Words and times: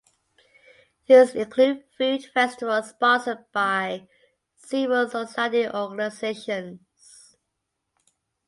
These 1.05 1.35
include 1.35 1.83
food 1.95 2.25
festivals 2.33 2.89
sponsored 2.89 3.45
by 3.51 4.07
civil 4.55 5.07
society 5.07 5.67
organizations. 5.67 7.37